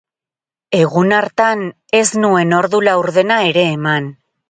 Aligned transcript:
Egun 0.77 1.13
hartan 1.17 1.63
ez 2.01 2.07
nuen 2.25 2.59
ordu 2.65 2.83
laurdena 2.91 3.43
ere 3.55 3.71
eman. 3.79 4.15